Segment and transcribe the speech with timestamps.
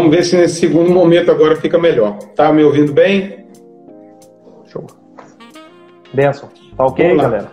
[0.00, 2.16] Vamos ver se nesse segundo momento agora fica melhor.
[2.34, 3.44] Tá me ouvindo bem?
[4.64, 4.86] Show.
[6.14, 6.48] Benção.
[6.74, 7.50] Tá ok, galera?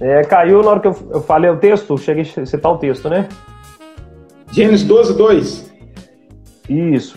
[0.00, 3.08] É, caiu na hora que eu, eu falei o texto, cheguei a citar o texto,
[3.08, 3.28] né?
[4.50, 5.72] Gênesis 12, 2.
[6.68, 7.16] Isso.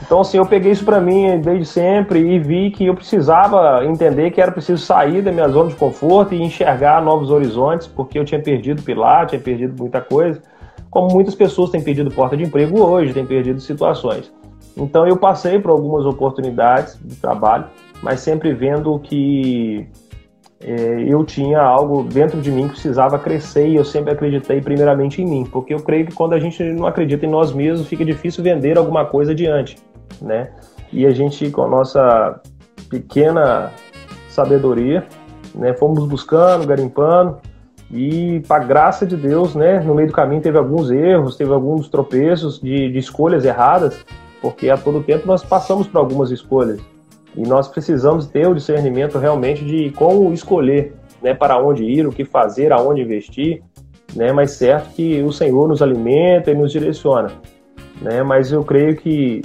[0.00, 4.30] Então, assim, eu peguei isso para mim desde sempre e vi que eu precisava entender
[4.30, 8.24] que era preciso sair da minha zona de conforto e enxergar novos horizontes, porque eu
[8.24, 10.40] tinha perdido pilar, tinha perdido muita coisa,
[10.90, 14.32] como muitas pessoas têm perdido porta de emprego hoje, têm perdido situações.
[14.76, 17.66] Então, eu passei por algumas oportunidades de trabalho,
[18.02, 19.88] mas sempre vendo que
[20.60, 25.22] é, eu tinha algo dentro de mim que precisava crescer e eu sempre acreditei primeiramente
[25.22, 28.04] em mim, porque eu creio que quando a gente não acredita em nós mesmos, fica
[28.04, 29.76] difícil vender alguma coisa adiante,
[30.20, 30.50] né?
[30.92, 32.40] E a gente, com a nossa
[32.88, 33.70] pequena
[34.28, 35.06] sabedoria,
[35.54, 37.38] né, fomos buscando, garimpando,
[37.90, 41.88] e para graça de Deus, né, no meio do caminho teve alguns erros, teve alguns
[41.88, 44.04] tropeços de, de escolhas erradas,
[44.42, 46.80] porque a todo tempo nós passamos por algumas escolhas.
[47.36, 52.12] E nós precisamos ter o discernimento realmente de como escolher, né, para onde ir, o
[52.12, 53.62] que fazer, aonde investir,
[54.14, 57.30] né, mas certo que o Senhor nos alimenta e nos direciona,
[58.00, 59.42] né, mas eu creio que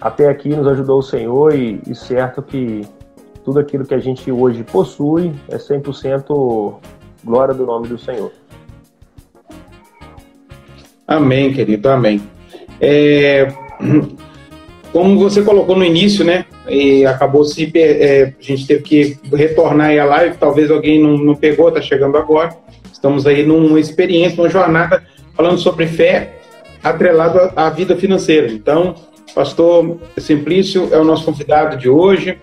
[0.00, 2.82] até aqui nos ajudou o Senhor e, e certo que
[3.44, 6.74] tudo aquilo que a gente hoje possui é 100%
[7.26, 8.32] glória do nome do Senhor.
[11.06, 12.22] Amém, querido, amém.
[12.80, 13.52] É,
[14.92, 16.46] como você colocou no início, né?
[16.68, 21.16] e acabou se é, a gente teve que retornar aí a live, talvez alguém não,
[21.16, 22.50] não pegou, está chegando agora.
[22.92, 25.02] Estamos aí numa experiência, uma jornada
[25.36, 26.38] falando sobre fé
[26.82, 28.50] atrelado à, à vida financeira.
[28.50, 28.94] Então,
[29.34, 32.38] pastor Simplício é o nosso convidado de hoje.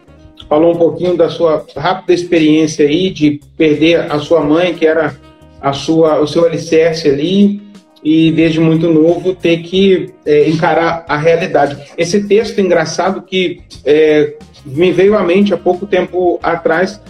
[0.47, 5.15] Falou um pouquinho da sua rápida experiência aí de perder a sua mãe, que era
[5.61, 7.61] a sua, o seu alicerce ali,
[8.03, 11.77] e desde muito novo ter que é, encarar a realidade.
[11.97, 14.33] Esse texto engraçado que é,
[14.65, 17.01] me veio à mente há pouco tempo atrás,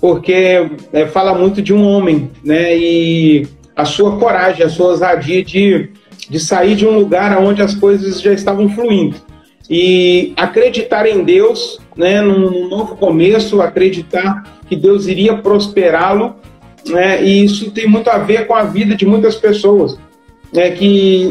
[0.00, 2.76] porque é, fala muito de um homem, né?
[2.76, 5.90] E a sua coragem, a sua ousadia de,
[6.28, 9.16] de sair de um lugar onde as coisas já estavam fluindo.
[9.68, 16.36] E acreditar em Deus, né, num novo começo, acreditar que Deus iria prosperá-lo,
[16.88, 19.98] né, e isso tem muito a ver com a vida de muitas pessoas
[20.54, 21.30] é, que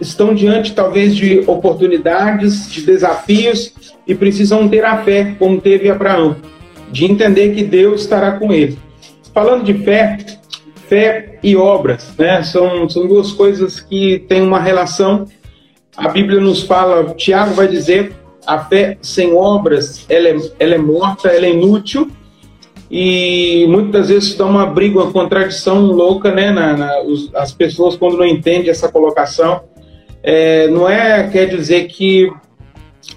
[0.00, 3.74] estão diante talvez de oportunidades, de desafios
[4.06, 6.36] e precisam ter a fé, como teve Abraão,
[6.92, 8.78] de entender que Deus estará com ele.
[9.34, 10.16] Falando de fé,
[10.88, 12.44] fé e obras, né?
[12.44, 15.26] São, são duas coisas que têm uma relação.
[15.96, 18.12] A Bíblia nos fala, Tiago vai dizer,
[18.48, 22.10] a fé sem obras, ela é, ela é morta, ela é inútil,
[22.90, 26.50] e muitas vezes dá uma briga, uma contradição louca, né?
[26.50, 29.60] Na, na os, as pessoas, quando não entendem essa colocação,
[30.22, 32.32] é, não é quer dizer que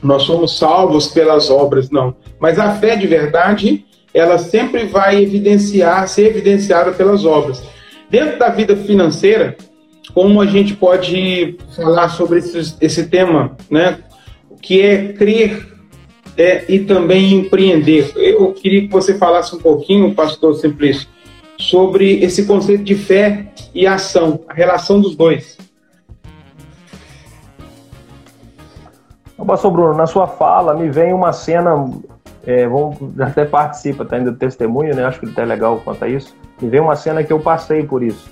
[0.04, 2.14] nós somos salvos pelas obras, não.
[2.38, 7.64] Mas a fé de verdade, ela sempre vai evidenciar, ser evidenciada pelas obras.
[8.10, 9.56] Dentro da vida financeira,
[10.14, 14.00] como a gente pode falar sobre esse, esse tema, né?
[14.62, 15.68] Que é crer
[16.38, 18.12] é, e também empreender.
[18.16, 21.08] Eu queria que você falasse um pouquinho, pastor Simplício,
[21.58, 25.58] sobre esse conceito de fé e ação, a relação dos dois.
[29.46, 31.90] Pastor Bruno, na sua fala me vem uma cena,
[32.46, 35.04] é, vamos, até participa tá, ainda do testemunho, né?
[35.04, 36.36] Acho que até legal quanto a isso.
[36.62, 38.30] Me vem uma cena que eu passei por isso.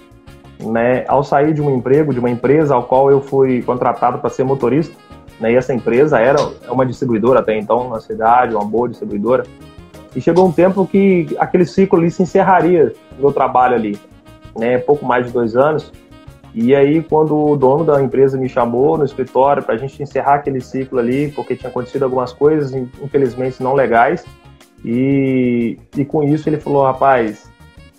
[0.59, 1.03] Né?
[1.07, 4.43] Ao sair de um emprego, de uma empresa ao qual eu fui contratado para ser
[4.43, 4.95] motorista,
[5.39, 5.51] né?
[5.53, 6.37] E essa empresa era
[6.69, 9.43] uma distribuidora até então na cidade, uma boa distribuidora.
[10.15, 13.99] E chegou um tempo que aquele ciclo ali se encerraria, meu trabalho ali,
[14.57, 14.77] né?
[14.77, 15.91] Pouco mais de dois anos.
[16.53, 20.35] E aí, quando o dono da empresa me chamou no escritório para a gente encerrar
[20.35, 24.25] aquele ciclo ali, porque tinha acontecido algumas coisas, infelizmente não legais,
[24.83, 27.49] e, e com isso ele falou: rapaz,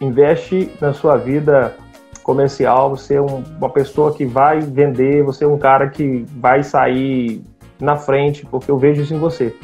[0.01, 1.77] investe na sua vida
[2.23, 6.63] comercial, você é um, uma pessoa que vai vender, você é um cara que vai
[6.63, 7.43] sair
[7.81, 9.55] na frente, porque eu vejo isso em você.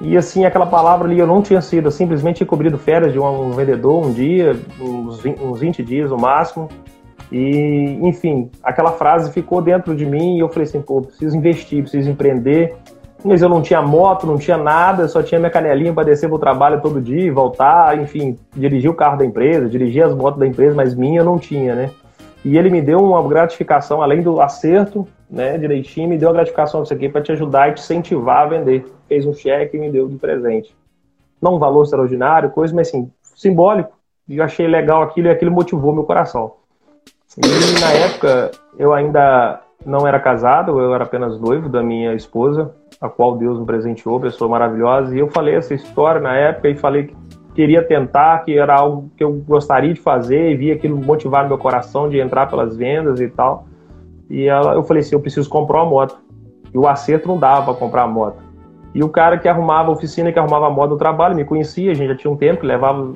[0.00, 3.18] E assim, aquela palavra ali eu não tinha sido, eu simplesmente tinha cobrido férias de
[3.18, 6.68] um vendedor um dia, uns 20, uns 20 dias no máximo,
[7.30, 11.82] E, enfim, aquela frase ficou dentro de mim e eu falei assim, pô, preciso investir,
[11.82, 12.74] preciso empreender.
[13.24, 16.38] Mas eu não tinha moto, não tinha nada, só tinha minha canelinha para descer pro
[16.38, 20.46] trabalho todo dia e voltar, enfim, dirigir o carro da empresa, dirigir as motos da
[20.46, 21.90] empresa, mas minha eu não tinha, né?
[22.44, 26.82] E ele me deu uma gratificação, além do acerto, né, direitinho, me deu a gratificação
[26.82, 28.86] disso aqui para te ajudar e te incentivar a vender.
[29.08, 30.74] Fez um cheque e me deu de presente.
[31.42, 33.92] Não um valor extraordinário, coisa, mas assim, simbólico.
[34.28, 36.52] E eu achei legal aquilo e aquilo motivou meu coração.
[37.36, 42.74] E na época eu ainda não era casado, eu era apenas noivo da minha esposa,
[43.00, 45.14] a qual Deus me presenteou, pessoa maravilhosa.
[45.14, 47.16] E eu falei essa história na época e falei que
[47.54, 51.58] queria tentar, que era algo que eu gostaria de fazer e via aquilo motivar meu
[51.58, 53.66] coração de entrar pelas vendas e tal.
[54.28, 56.18] E ela, eu falei assim, eu preciso comprar uma moto.
[56.72, 58.36] E o acerto não dava para comprar a moto.
[58.94, 61.90] E o cara que arrumava a oficina, que arrumava a moto no trabalho, me conhecia,
[61.90, 63.12] a gente já tinha um tempo que levava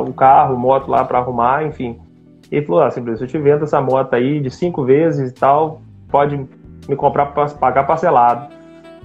[0.00, 1.98] o carro, moto lá para arrumar, enfim.
[2.50, 5.80] Ele falou, ah, simplesmente, eu te vendo essa moto aí de cinco vezes e tal,
[6.08, 6.36] pode
[6.88, 8.57] me comprar para pagar parcelado.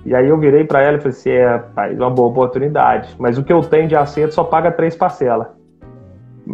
[0.05, 3.37] E aí eu virei para ela e falei assim, é, pai, uma boa oportunidade, mas
[3.37, 5.47] o que eu tenho de acerto só paga três parcelas.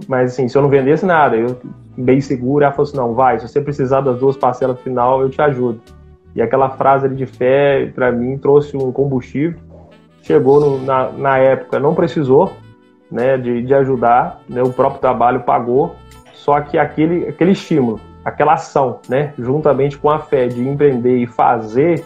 [0.08, 1.58] Mas assim, se eu não vendesse nada, eu
[1.98, 5.22] bem seguro, ela falou assim, não, vai, se você precisar das duas parcelas no final,
[5.22, 5.82] eu te ajudo.
[6.36, 9.60] E aquela frase ali de fé, para mim, trouxe um combustível.
[10.22, 12.54] Chegou no, na, na época, não precisou
[13.12, 15.96] né, de, de ajudar, né, o próprio trabalho pagou,
[16.34, 21.26] só que aquele, aquele estímulo, aquela ação, né, juntamente com a fé de empreender e
[21.26, 22.06] fazer,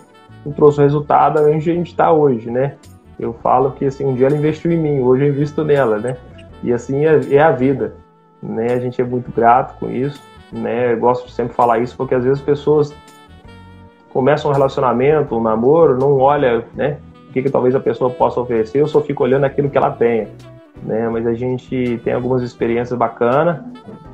[0.51, 2.75] trouxe o resultado onde a gente está hoje, né?
[3.19, 6.17] Eu falo que assim, um dia ela investiu em mim, hoje eu invisto nela, né?
[6.61, 7.95] E assim é, é a vida,
[8.41, 8.73] né?
[8.73, 10.93] A gente é muito grato com isso, né?
[10.93, 12.93] Eu gosto de sempre falar isso porque às vezes as pessoas
[14.11, 16.97] começam um relacionamento, um namoro, não olha, né?
[17.29, 19.91] O que, que talvez a pessoa possa oferecer, eu só fico olhando aquilo que ela
[19.91, 20.27] tem
[20.85, 21.07] né?
[21.09, 23.61] Mas a gente tem algumas experiências bacanas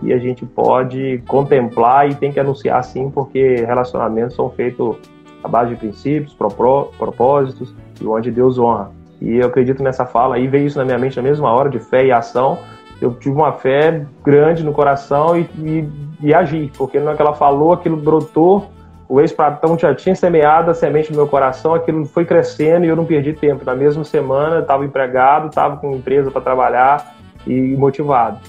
[0.01, 4.97] e a gente pode contemplar e tem que anunciar sim, porque relacionamentos são feitos
[5.43, 8.91] à base de princípios, propósitos e onde Deus honra.
[9.21, 11.79] E eu acredito nessa fala aí, veio isso na minha mente na mesma hora de
[11.79, 12.57] fé e ação.
[13.01, 15.89] Eu tive uma fé grande no coração e, e,
[16.21, 18.69] e agi, porque no que ela falou, aquilo brotou
[19.09, 22.95] o ex-patrão já tinha semeado a semente no meu coração, aquilo foi crescendo e eu
[22.95, 23.65] não perdi tempo.
[23.65, 27.15] Na mesma semana, estava empregado, estava com empresa para trabalhar
[27.47, 28.39] e motivado.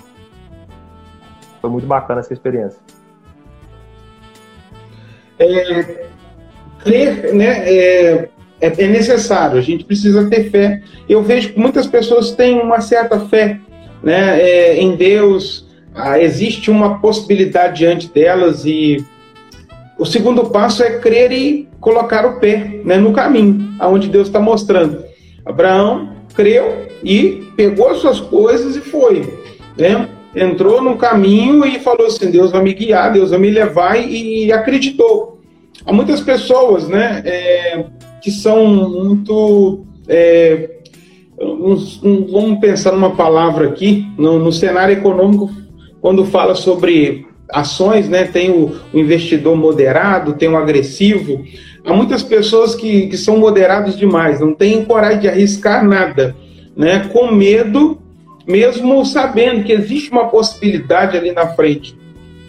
[1.63, 2.79] Foi muito bacana essa experiência.
[5.39, 6.10] É,
[6.85, 8.29] crer né, é,
[8.61, 10.83] é, é necessário, a gente precisa ter fé.
[11.09, 13.59] Eu vejo que muitas pessoas têm uma certa fé
[14.03, 19.05] né, é, em Deus, ah, existe uma possibilidade diante delas e
[19.99, 24.41] o segundo passo é crer e colocar o pé né, no caminho, aonde Deus está
[24.41, 25.05] mostrando.
[25.45, 29.39] Abraão creu e pegou as suas coisas e foi.
[29.77, 30.09] Né?
[30.35, 34.53] Entrou no caminho e falou assim: Deus vai me guiar, Deus vai me levar, e
[34.53, 35.40] acreditou.
[35.85, 37.85] Há muitas pessoas né, é,
[38.21, 39.85] que são muito.
[40.09, 40.79] É,
[41.39, 45.51] vamos pensar numa palavra aqui, no, no cenário econômico,
[46.01, 48.25] quando fala sobre ações, né?
[48.25, 51.45] Tem o, o, investidor moderado, tem o agressivo.
[51.85, 56.37] Há muitas pessoas que, que são moderados demais, não têm coragem de arriscar nada,
[56.77, 57.09] né?
[57.13, 57.99] Com medo,
[58.47, 61.97] mesmo sabendo que existe uma possibilidade ali na frente.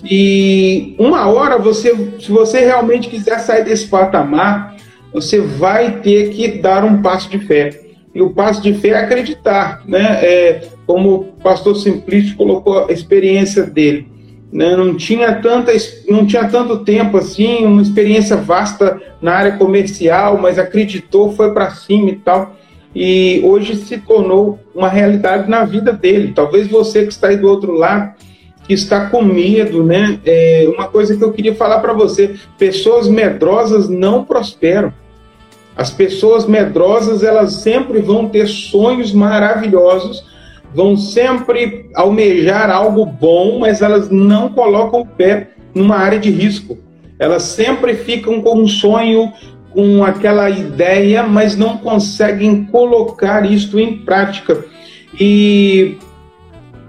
[0.04, 4.76] E uma hora você, se você realmente quiser sair desse patamar,
[5.14, 7.82] você vai ter que dar um passo de fé.
[8.14, 10.20] E o passo de fé é acreditar, né?
[10.22, 14.12] É, como o pastor Simplício colocou a experiência dele
[14.52, 15.72] né, não tinha tanta,
[16.08, 21.72] não tinha tanto tempo assim, uma experiência vasta na área comercial, mas acreditou, foi para
[21.72, 22.56] cima e tal.
[22.94, 26.34] E hoje se tornou uma realidade na vida dele.
[26.36, 28.14] Talvez você que está aí do outro lado,
[28.64, 30.20] que está com medo, né?
[30.26, 34.94] É uma coisa que eu queria falar para você: pessoas medrosas não prosperam.
[35.76, 40.24] As pessoas medrosas elas sempre vão ter sonhos maravilhosos,
[40.74, 46.78] vão sempre almejar algo bom, mas elas não colocam o pé numa área de risco.
[47.18, 49.32] Elas sempre ficam com um sonho,
[49.72, 54.66] com aquela ideia, mas não conseguem colocar isto em prática.
[55.20, 55.98] E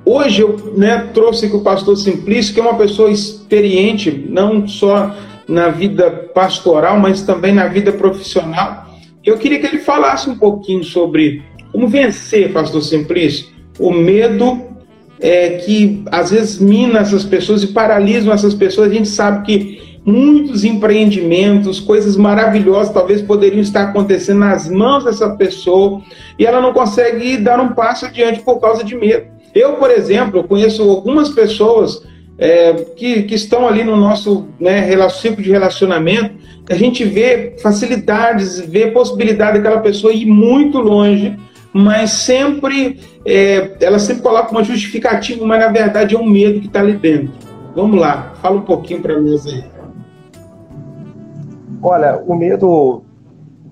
[0.04, 5.14] hoje eu né, trouxe aqui o pastor Simplício, que é uma pessoa experiente, não só
[5.49, 8.87] na vida pastoral, mas também na vida profissional.
[9.25, 13.47] Eu queria que ele falasse um pouquinho sobre como vencer, pastor Simplício,
[13.78, 14.73] o medo
[15.21, 18.90] é, que às vezes mina essas pessoas e paralisam essas pessoas.
[18.90, 25.30] A gente sabe que muitos empreendimentos, coisas maravilhosas talvez poderiam estar acontecendo nas mãos dessa
[25.30, 26.02] pessoa
[26.38, 29.26] e ela não consegue dar um passo adiante por causa de medo.
[29.54, 32.02] Eu, por exemplo, conheço algumas pessoas
[32.38, 36.35] é, que, que estão ali no nosso né, ciclo de relacionamento,
[36.71, 41.37] a gente vê facilidades, vê possibilidade daquela pessoa ir muito longe,
[41.73, 46.66] mas sempre é, ela sempre coloca uma justificativa, mas na verdade é um medo que
[46.66, 47.32] está ali dentro.
[47.75, 49.64] Vamos lá, fala um pouquinho para nós aí.
[51.82, 53.02] Olha, o medo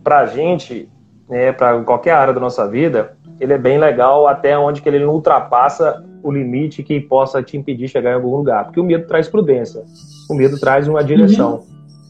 [0.02, 0.88] para a gente,
[1.28, 4.98] né, para qualquer área da nossa vida, ele é bem legal até onde que ele
[4.98, 8.64] não ultrapassa o limite que possa te impedir de chegar em algum lugar.
[8.64, 9.82] Porque o medo traz prudência,
[10.28, 11.62] o medo traz uma direção,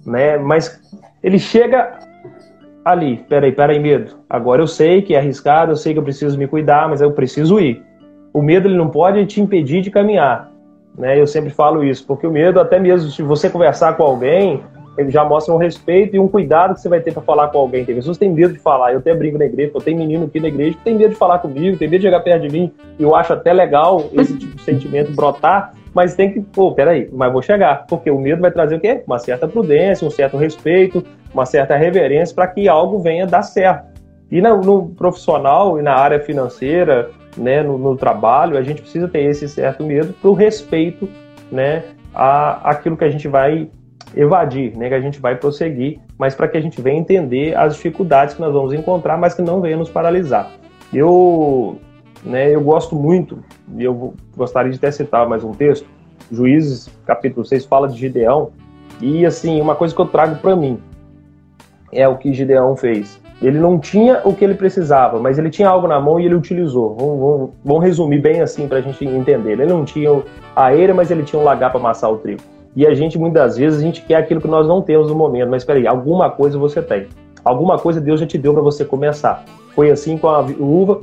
[0.04, 0.12] uhum.
[0.12, 0.36] né?
[0.36, 0.80] Mas
[1.22, 1.98] ele chega
[2.84, 4.16] ali, peraí, peraí, medo.
[4.28, 7.12] Agora eu sei que é arriscado, eu sei que eu preciso me cuidar, mas eu
[7.12, 7.80] preciso ir.
[8.32, 10.50] O medo ele não pode te impedir de caminhar,
[10.98, 11.20] né?
[11.20, 14.62] Eu sempre falo isso, porque o medo, até mesmo se você conversar com alguém,
[14.98, 17.58] ele já mostra um respeito e um cuidado que você vai ter para falar com
[17.58, 17.84] alguém.
[17.84, 18.92] Tem pessoas que têm medo de falar.
[18.92, 21.16] Eu até brinco na igreja, eu tenho menino aqui na igreja que tem medo de
[21.16, 22.72] falar comigo, tem medo de chegar perto de mim.
[22.98, 27.08] E eu acho até legal esse tipo de sentimento brotar, mas tem que, pô, peraí,
[27.12, 27.86] mas vou chegar.
[27.86, 29.02] Porque o medo vai trazer o quê?
[29.06, 33.88] Uma certa prudência, um certo respeito, uma certa reverência para que algo venha dar certo.
[34.30, 39.08] E no, no, profissional e na área financeira, né, no, no trabalho, a gente precisa
[39.08, 41.08] ter esse certo medo para o respeito
[41.50, 41.82] né,
[42.14, 43.68] aquilo que a gente vai
[44.16, 47.74] evadir, né, que a gente vai prosseguir, mas para que a gente venha entender as
[47.74, 50.50] dificuldades que nós vamos encontrar, mas que não venha nos paralisar.
[50.92, 51.78] Eu,
[52.24, 53.38] né, eu gosto muito,
[53.76, 55.86] e eu gostaria de até citar mais um texto,
[56.30, 58.50] Juízes, capítulo 6, fala de Gideão,
[59.00, 60.78] e assim, uma coisa que eu trago para mim
[61.92, 63.20] é o que Gideão fez.
[63.40, 66.34] Ele não tinha o que ele precisava, mas ele tinha algo na mão e ele
[66.34, 66.94] utilizou.
[66.94, 69.52] Vamos, vamos, vamos resumir bem assim para a gente entender.
[69.52, 70.22] Ele não tinha
[70.54, 72.42] a eira, mas ele tinha um lagar para amassar o trigo.
[72.74, 75.48] E a gente, muitas vezes, a gente quer aquilo que nós não temos no momento.
[75.50, 77.08] Mas espera aí, alguma coisa você tem.
[77.44, 79.44] Alguma coisa Deus já te deu para você começar.
[79.74, 81.00] Foi assim com a viúva,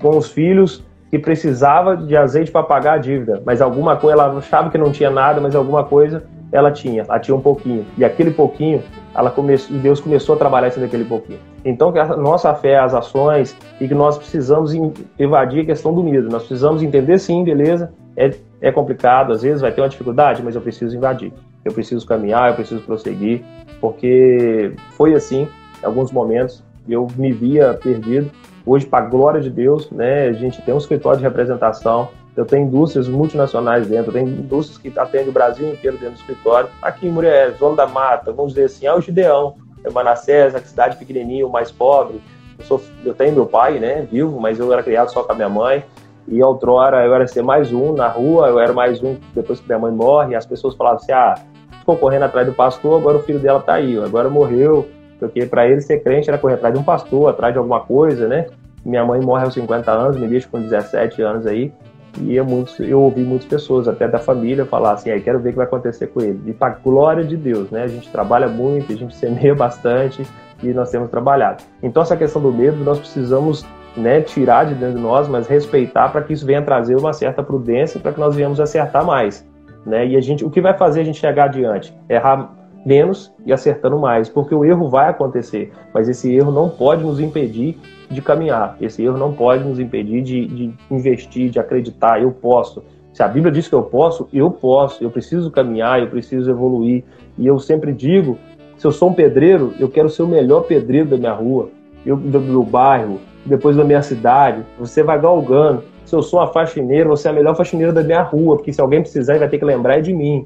[0.00, 3.42] com os filhos, que precisava de azeite para pagar a dívida.
[3.44, 7.02] Mas alguma coisa, ela achava que não tinha nada, mas alguma coisa ela tinha.
[7.02, 7.84] Ela tinha um pouquinho.
[7.96, 8.82] E aquele pouquinho,
[9.14, 11.38] ela começou, Deus começou a trabalhar isso naquele pouquinho.
[11.64, 14.72] Então, que a nossa fé, as ações, e que nós precisamos
[15.18, 16.28] evadir a questão do medo.
[16.28, 20.54] Nós precisamos entender, sim, beleza, é, é complicado, às vezes vai ter uma dificuldade, mas
[20.54, 21.32] eu preciso invadir.
[21.64, 23.42] Eu preciso caminhar, eu preciso prosseguir,
[23.80, 25.48] porque foi assim,
[25.82, 28.30] em alguns momentos, eu me via perdido.
[28.66, 32.44] Hoje, para a glória de Deus, né, a gente tem um escritório de representação, eu
[32.44, 36.68] tenho indústrias multinacionais dentro, eu tenho indústrias que atendem o Brasil inteiro dentro do escritório.
[36.82, 40.60] Aqui em Muriel, Zona da Mata, vamos dizer assim, é o Gideão, é Manassés, a
[40.60, 42.20] cidade pequenininha, o mais pobre.
[42.58, 45.34] Eu, sou, eu tenho meu pai, né, vivo, mas eu era criado só com a
[45.34, 45.82] minha mãe.
[46.30, 49.66] E outrora eu era ser mais um na rua, eu era mais um depois que
[49.66, 50.36] minha mãe morre.
[50.36, 51.34] As pessoas falavam assim: ah,
[51.80, 54.88] ficou correndo atrás do pastor, agora o filho dela tá aí, agora morreu.
[55.18, 58.28] Porque para ele ser crente era correr atrás de um pastor, atrás de alguma coisa,
[58.28, 58.46] né?
[58.84, 61.72] Minha mãe morre aos 50 anos, me deixa com 17 anos aí.
[62.18, 65.48] E eu, muitos, eu ouvi muitas pessoas, até da família, falar assim: aí quero ver
[65.48, 66.40] o que vai acontecer com ele.
[66.46, 67.82] E para glória de Deus, né?
[67.82, 70.24] A gente trabalha muito, a gente semeia bastante
[70.62, 71.64] e nós temos trabalhado.
[71.82, 73.66] Então, essa questão do medo, nós precisamos
[73.96, 77.42] né, tirar de dentro de nós, mas respeitar para que isso venha trazer uma certa
[77.42, 79.46] prudência para que nós venhamos acertar mais.
[79.84, 80.06] Né?
[80.08, 81.94] E a gente, o que vai fazer a gente chegar adiante?
[82.08, 82.54] Errar
[82.84, 87.20] menos e acertando mais, porque o erro vai acontecer, mas esse erro não pode nos
[87.20, 87.78] impedir
[88.10, 92.82] de caminhar, esse erro não pode nos impedir de, de investir, de acreditar, eu posso.
[93.12, 97.04] Se a Bíblia diz que eu posso, eu posso, eu preciso caminhar, eu preciso evoluir.
[97.36, 98.38] E eu sempre digo,
[98.78, 101.68] se eu sou um pedreiro, eu quero ser o melhor pedreiro da minha rua,
[102.06, 105.82] eu, do meu bairro, depois da minha cidade, você vai galgando.
[106.04, 108.80] Se eu sou uma faxineira, você é a melhor faxineira da minha rua, porque se
[108.80, 110.44] alguém precisar, vai ter que lembrar é de mim.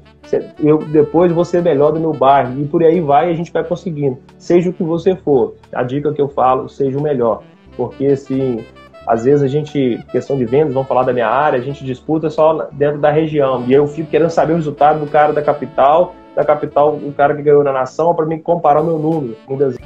[0.59, 3.63] Eu depois vou ser melhor do meu bairro e por aí vai, a gente vai
[3.63, 4.17] conseguindo.
[4.37, 7.41] Seja o que você for, a dica que eu falo, seja o melhor,
[7.75, 8.63] porque assim,
[9.07, 12.29] às vezes a gente, questão de vendas, vamos falar da minha área, a gente disputa
[12.29, 16.15] só dentro da região e eu fico querendo saber o resultado do cara da capital,
[16.35, 19.35] da capital, o cara que ganhou na nação, para mim comparar o meu número.
[19.47, 19.77] Muitas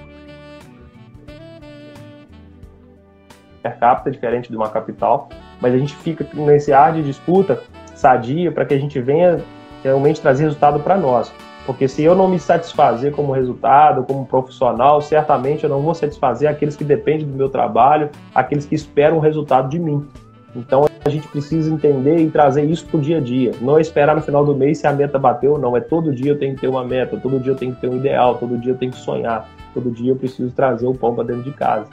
[3.62, 5.30] per capita, diferente de uma capital,
[5.62, 7.62] mas a gente fica nesse ar de disputa
[7.96, 9.42] sadia para que a gente venha
[9.84, 11.32] realmente trazer resultado para nós.
[11.66, 16.50] Porque se eu não me satisfazer como resultado, como profissional, certamente eu não vou satisfazer
[16.50, 20.08] aqueles que dependem do meu trabalho, aqueles que esperam o resultado de mim.
[20.56, 23.52] Então a gente precisa entender e trazer isso para o dia a dia.
[23.62, 25.78] Não é esperar no final do mês se a meta bateu ou não.
[25.78, 27.88] É todo dia eu tenho que ter uma meta, todo dia eu tenho que ter
[27.88, 31.14] um ideal, todo dia eu tenho que sonhar, todo dia eu preciso trazer o pão
[31.14, 31.86] para dentro de casa.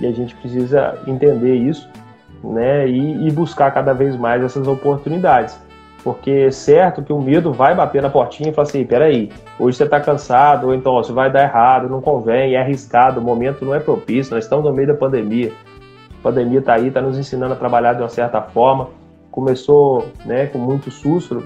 [0.00, 1.88] E a gente precisa entender isso
[2.42, 5.58] né, e, e buscar cada vez mais essas oportunidades.
[6.02, 9.76] Porque é certo que o medo vai bater na portinha e falar assim: peraí, hoje
[9.76, 13.22] você está cansado, ou então ó, isso vai dar errado, não convém, é arriscado, o
[13.22, 15.52] momento não é propício, nós estamos no meio da pandemia.
[16.18, 18.88] A pandemia está aí, está nos ensinando a trabalhar de uma certa forma.
[19.30, 21.42] Começou né, com muito susto,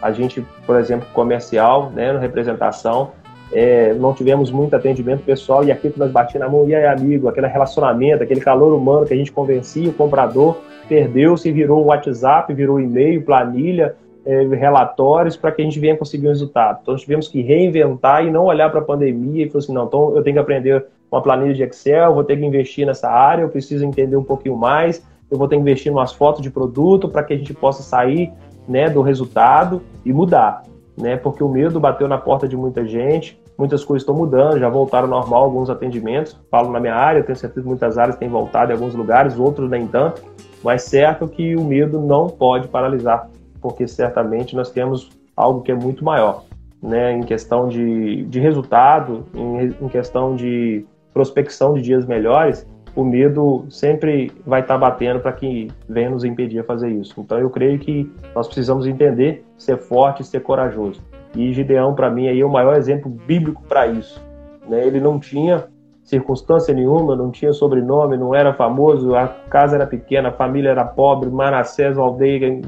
[0.00, 3.10] A gente, por exemplo, comercial, né, na representação,
[3.52, 6.86] é, não tivemos muito atendimento pessoal e aquilo que nós batíamos na mão, e aí,
[6.86, 10.56] amigo, aquele relacionamento, aquele calor humano que a gente convencia o comprador,
[10.88, 16.30] perdeu-se, virou WhatsApp, virou e-mail, planilha, é, relatórios para que a gente venha conseguir um
[16.30, 16.80] resultado.
[16.82, 19.86] Então, nós tivemos que reinventar e não olhar para a pandemia e falar assim, não,
[19.86, 23.42] então eu tenho que aprender uma planilha de Excel, vou ter que investir nessa área,
[23.42, 26.50] eu preciso entender um pouquinho mais, eu vou ter que investir em umas fotos de
[26.50, 28.30] produto para que a gente possa sair
[28.68, 30.62] né, do resultado e mudar.
[31.00, 34.68] Né, porque o medo bateu na porta de muita gente, muitas coisas estão mudando, já
[34.68, 36.36] voltaram ao normal alguns atendimentos.
[36.50, 39.70] Falo na minha área, tenho certeza que muitas áreas têm voltado em alguns lugares, outros
[39.70, 40.22] nem tanto,
[40.62, 45.74] mas certo que o medo não pode paralisar, porque certamente nós temos algo que é
[45.74, 46.42] muito maior,
[46.82, 53.04] né, em questão de, de resultado, em, em questão de prospecção de dias melhores, o
[53.04, 57.20] medo sempre vai estar batendo para que venha nos impedir a fazer isso.
[57.20, 61.02] Então eu creio que nós precisamos entender, ser forte, ser corajoso.
[61.34, 64.22] E Gideão para mim aí é o maior exemplo bíblico para isso.
[64.66, 64.86] Né?
[64.86, 65.66] Ele não tinha
[66.02, 70.84] circunstância nenhuma, não tinha sobrenome, não era famoso, a casa era pequena, a família era
[70.84, 72.62] pobre, Manassés, aldeia,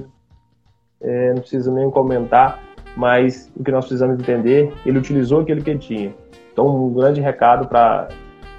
[1.00, 2.61] é, não preciso nem comentar,
[2.94, 6.14] mas o que nós precisamos entender, ele utilizou aquilo que ele tinha.
[6.52, 8.09] Então, um grande recado para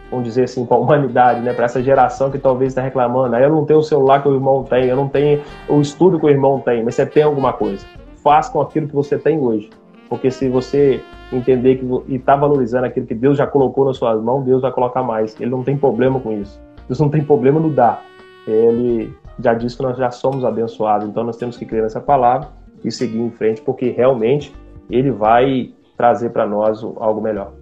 [0.09, 1.53] vamos dizer assim, para a humanidade, né?
[1.53, 3.35] para essa geração que talvez está reclamando.
[3.35, 6.19] Aí eu não tenho o celular que o irmão tem, eu não tenho o estudo
[6.19, 7.85] que o irmão tem, mas você tem alguma coisa.
[8.23, 9.69] Faça com aquilo que você tem hoje.
[10.09, 11.01] Porque se você
[11.31, 14.71] entender que, e está valorizando aquilo que Deus já colocou nas suas mãos, Deus vai
[14.71, 15.39] colocar mais.
[15.39, 16.59] Ele não tem problema com isso.
[16.87, 18.05] Deus não tem problema no dar.
[18.45, 21.07] Ele já disse que nós já somos abençoados.
[21.07, 22.49] Então nós temos que crer nessa palavra
[22.83, 24.53] e seguir em frente, porque realmente
[24.89, 27.53] Ele vai trazer para nós algo melhor.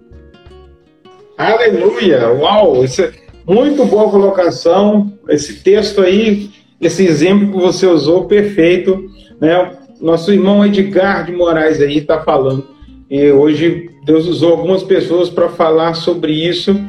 [1.38, 2.32] Aleluia!
[2.32, 2.84] Uau!
[2.84, 3.12] Isso é
[3.46, 5.12] muito boa colocação.
[5.28, 9.08] Esse texto aí, esse exemplo que você usou, perfeito.
[9.40, 9.78] Né?
[10.00, 12.66] Nosso irmão Edgar de Moraes aí está falando.
[13.10, 16.80] E hoje Deus usou algumas pessoas para falar sobre isso,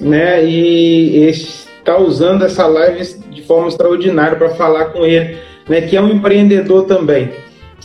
[0.00, 0.44] né?
[0.44, 5.36] E está usando essa live de forma extraordinária para falar com ele,
[5.68, 5.80] né?
[5.80, 7.30] Que é um empreendedor também.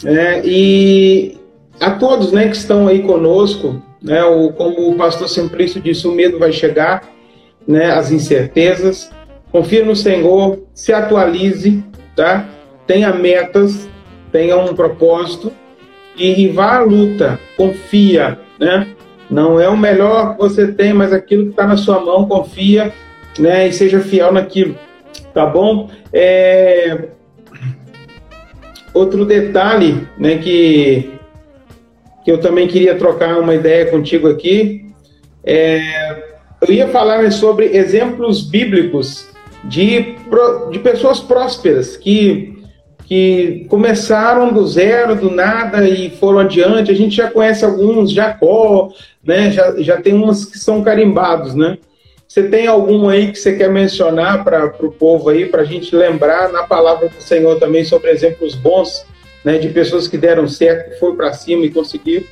[0.04, 0.42] Né?
[0.46, 1.38] E
[1.80, 4.24] a todos, né, que estão aí conosco, né?
[4.24, 7.10] O, como o pastor Simplício disse, o medo vai chegar,
[7.68, 7.92] né?
[7.92, 9.10] as incertezas.
[9.52, 11.84] Confie no Senhor, se atualize,
[12.16, 12.48] tá?
[12.88, 13.88] tenha metas,
[14.32, 15.52] tenha um propósito
[16.18, 18.40] e, vá à luta, confia.
[18.60, 18.88] Né?
[19.30, 22.94] Não é o melhor que você tem, mas aquilo que está na sua mão, confia
[23.38, 23.68] né?
[23.68, 24.76] e seja fiel naquilo.
[25.34, 25.90] Tá bom?
[26.12, 27.10] É...
[28.94, 31.18] Outro detalhe né, que
[32.28, 34.86] que eu também queria trocar uma ideia contigo aqui.
[35.46, 39.30] É, eu ia falar sobre exemplos bíblicos
[39.64, 40.18] de,
[40.70, 42.57] de pessoas prósperas que,
[43.08, 46.92] que começaram do zero, do nada e foram adiante.
[46.92, 48.90] A gente já conhece alguns, Jacó,
[49.24, 49.50] né?
[49.50, 51.78] já, já tem uns que são carimbados, né?
[52.28, 55.96] Você tem algum aí que você quer mencionar para o povo aí, para a gente
[55.96, 59.06] lembrar na palavra do Senhor também sobre exemplos bons
[59.46, 62.26] né, de pessoas que deram certo, que foram para cima e conseguiram?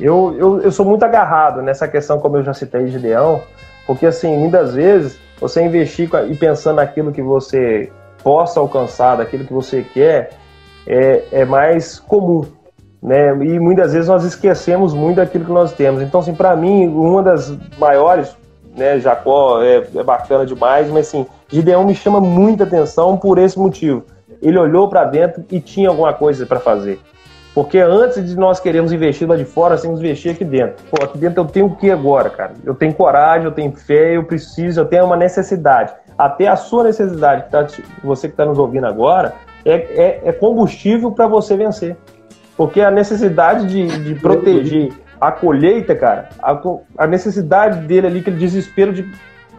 [0.00, 3.42] Eu, eu, eu sou muito agarrado nessa questão, como eu já citei, de leão,
[3.84, 7.90] porque assim, muitas vezes você investir e pensando naquilo que você
[8.22, 10.30] possa alcançar, daquilo que você quer,
[10.86, 12.44] é, é mais comum,
[13.02, 13.30] né?
[13.44, 16.02] E muitas vezes nós esquecemos muito daquilo que nós temos.
[16.02, 18.36] Então, assim, para mim, uma das maiores,
[18.76, 23.58] né, Jacó é, é bacana demais, mas assim, Gideão me chama muita atenção por esse
[23.58, 24.04] motivo
[24.42, 26.98] ele olhou para dentro e tinha alguma coisa para fazer.
[27.54, 30.82] Porque antes de nós queremos investir lá de fora, nós temos que investir aqui dentro.
[30.90, 32.54] Pô, aqui dentro eu tenho o que agora, cara?
[32.64, 35.92] Eu tenho coragem, eu tenho fé, eu preciso, eu tenho uma necessidade.
[36.16, 37.66] Até a sua necessidade, que tá,
[38.02, 41.96] você que está nos ouvindo agora, é, é, é combustível para você vencer.
[42.56, 46.60] Porque a necessidade de, de proteger a colheita, cara, a,
[46.98, 49.08] a necessidade dele ali, aquele desespero de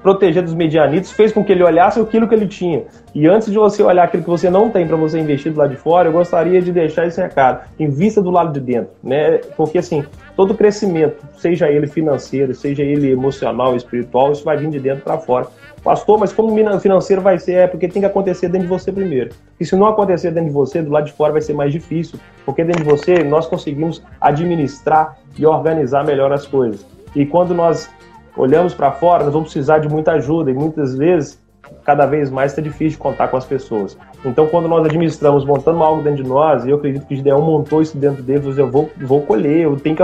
[0.03, 2.83] proteger dos medianitos, fez com que ele olhasse aquilo que ele tinha.
[3.15, 5.69] E antes de você olhar aquilo que você não tem para você investir do lado
[5.69, 7.61] de fora, eu gostaria de deixar esse recado.
[7.79, 9.37] Invista do lado de dentro, né?
[9.55, 10.03] Porque assim,
[10.35, 15.17] todo crescimento, seja ele financeiro, seja ele emocional, espiritual, isso vai vir de dentro para
[15.17, 15.47] fora.
[15.84, 17.54] Pastor, mas como financeiro vai ser?
[17.54, 19.32] É porque tem que acontecer dentro de você primeiro.
[19.60, 22.17] E se não acontecer dentro de você, do lado de fora vai ser mais difícil,
[22.46, 26.86] porque dentro de você nós conseguimos administrar e organizar melhor as coisas.
[27.13, 27.89] E quando nós
[28.38, 31.43] olhamos para fora, nós vamos precisar de muita ajuda e muitas vezes,
[31.84, 33.98] cada vez mais, está difícil contar com as pessoas.
[34.24, 37.82] Então, quando nós administramos, montando algo dentro de nós, e eu acredito que Gideão montou
[37.82, 40.04] isso dentro dele, eu vou, vou colher, eu tenho que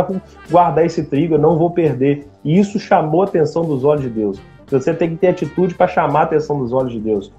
[0.51, 2.27] guardar esse trigo, eu não vou perder.
[2.43, 4.41] E isso chamou a atenção dos olhos de Deus.
[4.69, 7.31] Você tem que ter atitude para chamar a atenção dos olhos de Deus.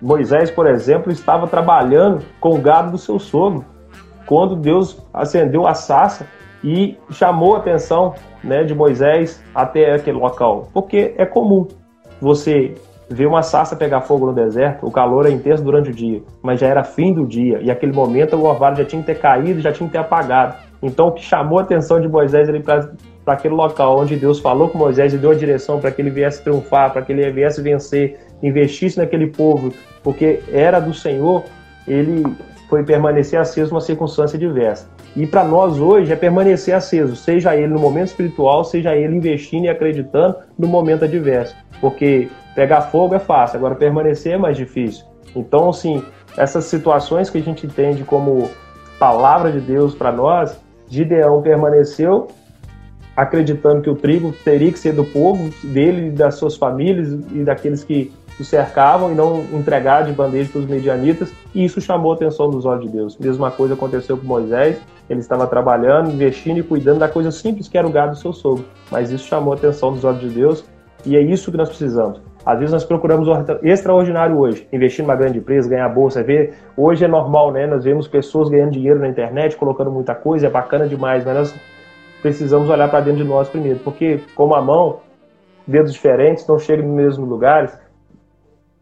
[0.00, 3.64] Moisés, por exemplo, estava trabalhando com o gado do seu sogro.
[4.26, 6.26] quando Deus acendeu a sarça
[6.62, 10.68] e chamou a atenção né, de Moisés até aquele local.
[10.72, 11.66] Porque é comum
[12.20, 12.74] você
[13.10, 16.60] ver uma sarça pegar fogo no deserto, o calor é intenso durante o dia, mas
[16.60, 19.60] já era fim do dia, e aquele momento o orvalho já tinha que ter caído,
[19.60, 20.56] já tinha que ter apagado.
[20.82, 22.62] Então o que chamou a atenção de Moisés ali
[23.28, 26.08] para aquele local onde Deus falou com Moisés e deu a direção para que ele
[26.08, 29.70] viesse triunfar, para que ele viesse vencer, investisse naquele povo,
[30.02, 31.44] porque era do Senhor,
[31.86, 32.24] ele
[32.70, 34.88] foi permanecer aceso numa circunstância diversa.
[35.14, 39.64] E para nós hoje é permanecer aceso, seja ele no momento espiritual, seja ele investindo
[39.64, 41.54] e acreditando no momento adverso.
[41.82, 45.04] Porque pegar fogo é fácil, agora permanecer é mais difícil.
[45.36, 46.02] Então, assim,
[46.34, 48.48] essas situações que a gente entende como
[48.98, 52.28] palavra de Deus para nós, Gideão permaneceu
[53.18, 57.82] acreditando que o trigo teria que ser do povo, dele das suas famílias e daqueles
[57.82, 62.14] que o cercavam e não entregar de bandeja para os medianitas, e isso chamou a
[62.14, 63.18] atenção dos olhos de Deus.
[63.18, 67.76] Mesma coisa aconteceu com Moisés, ele estava trabalhando, investindo e cuidando da coisa simples que
[67.76, 70.64] era o gado do seu sogro, mas isso chamou a atenção dos olhos de Deus,
[71.04, 72.20] e é isso que nós precisamos.
[72.46, 76.54] Às vezes nós procuramos o extraordinário hoje, investir numa grande empresa, ganhar bolsa, ver.
[76.76, 77.66] Hoje é normal, né?
[77.66, 81.54] Nós vemos pessoas ganhando dinheiro na internet, colocando muita coisa, é bacana demais, mas nós
[82.22, 85.00] precisamos olhar para dentro de nós primeiro, porque como a mão,
[85.66, 87.78] dedos diferentes não chegam nos mesmos lugares,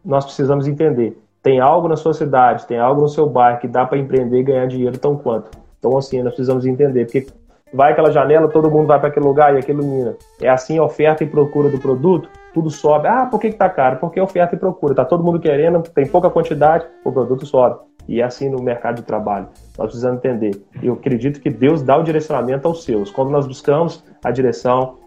[0.03, 1.21] nós precisamos entender.
[1.43, 4.43] Tem algo na sua cidade, tem algo no seu bairro que dá para empreender e
[4.43, 5.51] ganhar dinheiro tão quanto.
[5.79, 7.27] Então, assim, nós precisamos entender, porque
[7.73, 10.15] vai aquela janela, todo mundo vai para aquele lugar e aquilo mina.
[10.41, 13.07] É assim a oferta e procura do produto, tudo sobe.
[13.07, 13.97] Ah, por que, que tá caro?
[13.97, 14.95] Porque oferta e procura.
[14.95, 17.79] Tá todo mundo querendo, tem pouca quantidade, o produto sobe.
[18.07, 19.47] E é assim no mercado de trabalho.
[19.77, 20.61] Nós precisamos entender.
[20.81, 23.11] Eu acredito que Deus dá o direcionamento aos seus.
[23.11, 24.97] Quando nós buscamos a direção,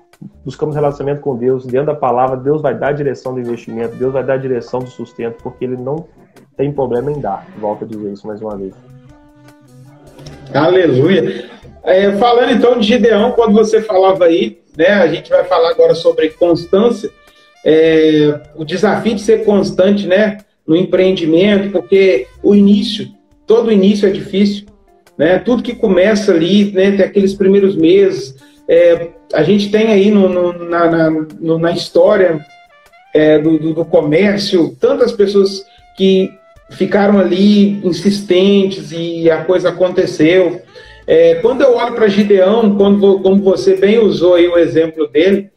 [0.45, 4.13] buscamos relacionamento com Deus, dentro da palavra, Deus vai dar a direção do investimento, Deus
[4.13, 6.07] vai dar a direção do sustento, porque Ele não
[6.57, 7.47] tem problema em dar.
[7.59, 8.75] Volto a dizer isso mais uma vez.
[10.53, 11.49] Aleluia.
[11.83, 15.95] É, falando então de Gideão, quando você falava aí, né, a gente vai falar agora
[15.95, 17.11] sobre constância,
[17.65, 20.39] é, o desafio de ser constante, né,
[20.71, 23.09] no empreendimento, porque o início,
[23.45, 24.67] todo início é difícil,
[25.19, 28.37] né, tudo que começa ali, né, tem aqueles primeiros meses,
[28.69, 32.39] é, a gente tem aí no, no, na, na, no, na, história
[33.13, 35.65] é, do, do, do, comércio tantas pessoas
[35.97, 36.31] que
[36.71, 40.63] ficaram ali insistentes e a coisa aconteceu.
[41.05, 45.51] É, quando eu olho para Gideão, quando, como você bem usou aí o exemplo dele,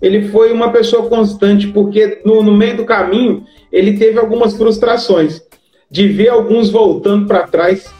[0.00, 5.42] ele foi uma pessoa constante, porque no, no meio do caminho ele teve algumas frustrações
[5.90, 7.92] de ver alguns voltando para trás,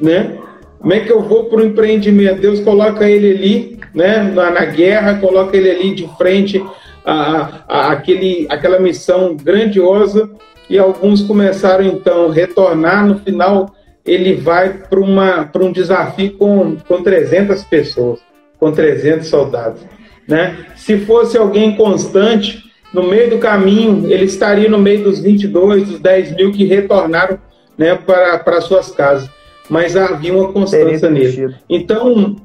[0.00, 0.38] né?
[0.78, 2.40] Como é que eu vou para o empreendimento?
[2.40, 6.62] Deus coloca ele ali, né, na, na guerra, coloca ele ali de frente
[7.04, 10.30] a, a, aquele, aquela missão grandiosa
[10.68, 13.06] e alguns começaram então a retornar.
[13.06, 18.20] No final, ele vai para um desafio com, com 300 pessoas,
[18.58, 19.80] com 300 soldados.
[20.26, 20.66] Né?
[20.76, 26.00] Se fosse alguém constante, no meio do caminho, ele estaria no meio dos 22, dos
[26.00, 27.38] 10 mil que retornaram
[27.76, 29.28] né, para, para suas casas.
[29.68, 31.54] Mas havia uma constância nele.
[31.68, 32.36] Então,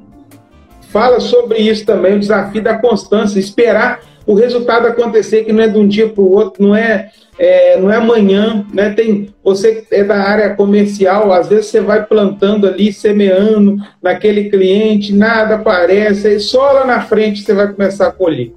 [0.89, 5.67] fala sobre isso também, o desafio da constância, esperar o resultado acontecer, que não é
[5.67, 8.91] de um dia para o outro, não é, é, não é amanhã, né?
[8.91, 15.13] Tem, você é da área comercial, às vezes você vai plantando ali, semeando naquele cliente,
[15.13, 18.53] nada aparece, aí só lá na frente você vai começar a colher.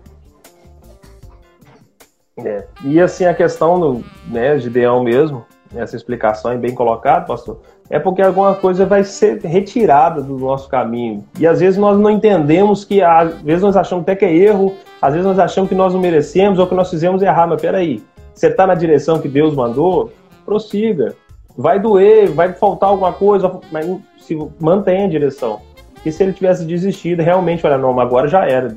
[2.36, 2.64] É.
[2.84, 7.98] E assim, a questão do né, Gideão mesmo, essa explicação é bem colocada, pastor, é
[7.98, 11.24] porque alguma coisa vai ser retirada do nosso caminho.
[11.38, 14.74] E às vezes nós não entendemos que, às vezes nós achamos até que é erro,
[15.00, 18.02] às vezes nós achamos que nós não merecemos ou que nós fizemos errado, mas peraí,
[18.34, 20.12] você está na direção que Deus mandou,
[20.44, 21.14] prossiga.
[21.56, 23.86] Vai doer, vai faltar alguma coisa, mas
[24.18, 25.60] se mantenha a direção.
[26.04, 28.76] E se ele tivesse desistido, realmente, olha, não, agora já era.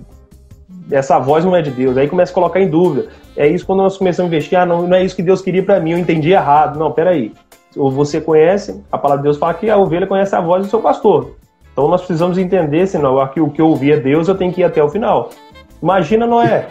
[0.92, 1.98] Essa voz não é de Deus.
[1.98, 3.08] Aí começa a colocar em dúvida.
[3.36, 5.64] É isso quando nós começamos a investir, ah, não, não é isso que Deus queria
[5.64, 6.78] para mim, eu entendi errado.
[6.78, 7.34] Não, peraí.
[7.78, 10.70] Ou você conhece, a palavra de Deus fala que a ovelha conhece a voz do
[10.70, 11.36] seu pastor.
[11.72, 14.62] Então nós precisamos entender, senão aqui o que eu ouvi é Deus, eu tenho que
[14.62, 15.30] ir até o final.
[15.82, 16.68] Imagina Noé.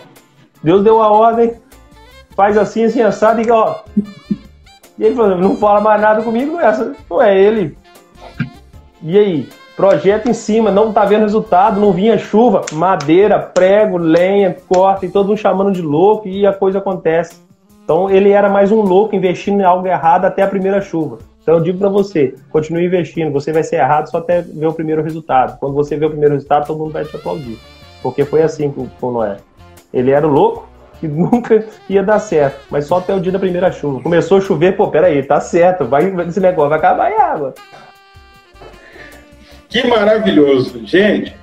[0.63, 1.55] Deus deu a ordem,
[2.35, 3.77] faz assim, assim, assado, e ó.
[4.99, 7.77] E ele falou, não fala mais nada comigo, essa não é ele.
[9.03, 9.49] E aí?
[9.77, 15.11] Projeto em cima, não tá vendo resultado, não vinha chuva, madeira, prego, lenha, corta, e
[15.11, 17.46] todo mundo chamando de louco, e a coisa acontece.
[17.87, 21.19] Então ele era mais um louco investindo em algo errado até a primeira chuva.
[21.41, 24.73] Então eu digo para você, continue investindo, você vai ser errado só até ver o
[24.73, 25.57] primeiro resultado.
[25.61, 27.57] Quando você vê o primeiro resultado, todo mundo vai te aplaudir.
[28.03, 29.37] Porque foi assim com, com Noé.
[29.95, 30.69] Ele era louco
[30.99, 34.03] que nunca ia dar certo, mas só até o dia da primeira chuva.
[34.03, 37.55] Começou a chover, pô, peraí, tá certo, vai, esse negócio vai acabar em água.
[39.69, 40.85] Que maravilhoso.
[40.85, 41.37] Gente,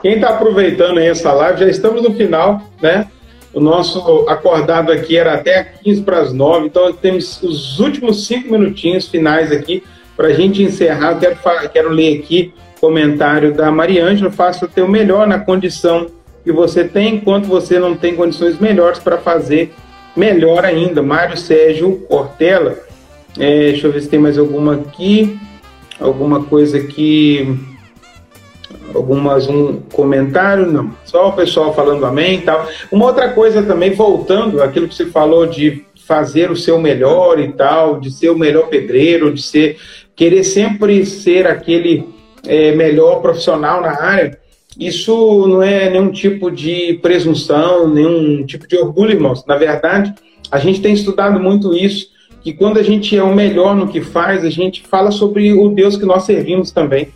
[0.00, 3.06] quem está aproveitando aí essa live, já estamos no final, né?
[3.54, 8.52] O nosso acordado aqui era até 15 para as 9, então temos os últimos cinco
[8.52, 9.82] minutinhos finais aqui
[10.16, 11.18] para a gente encerrar.
[11.18, 11.36] Quero,
[11.70, 14.30] quero ler aqui o comentário da Mariângela.
[14.30, 16.06] Faça o teu melhor na condição
[16.42, 19.72] que você tem, enquanto você não tem condições melhores para fazer
[20.16, 21.02] melhor ainda.
[21.02, 22.76] Mário Sérgio Portela.
[23.38, 25.38] É, deixa eu ver se tem mais alguma aqui.
[26.00, 27.58] Alguma coisa aqui
[28.94, 30.90] algumas um comentário, não.
[31.04, 32.66] Só o pessoal falando amém e tal.
[32.90, 37.52] Uma outra coisa também, voltando àquilo que você falou de fazer o seu melhor e
[37.52, 39.76] tal, de ser o melhor pedreiro, de ser
[40.14, 42.08] querer sempre ser aquele
[42.46, 44.38] é, melhor profissional na área.
[44.78, 49.44] Isso não é nenhum tipo de presunção, nenhum tipo de orgulho, irmãos.
[49.46, 50.14] Na verdade,
[50.50, 52.08] a gente tem estudado muito isso,
[52.40, 55.68] que quando a gente é o melhor no que faz, a gente fala sobre o
[55.68, 57.08] Deus que nós servimos também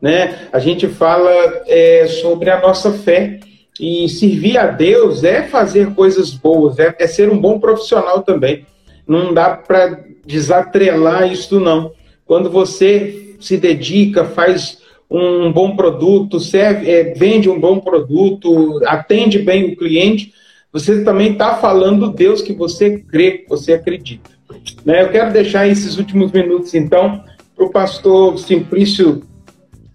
[0.00, 0.48] né?
[0.52, 1.30] A gente fala
[1.66, 3.40] é, sobre a nossa fé
[3.80, 8.66] e servir a Deus é fazer coisas boas, é, é ser um bom profissional também.
[9.06, 11.92] Não dá para desatrelar isso não.
[12.24, 14.78] Quando você se dedica, faz
[15.08, 20.32] um bom produto, serve, é, vende um bom produto, atende bem o cliente,
[20.72, 24.30] você também está falando Deus que você crê, que você acredita.
[24.84, 25.02] Né?
[25.02, 27.22] Eu quero deixar esses últimos minutos, então,
[27.54, 29.22] para o pastor Simplício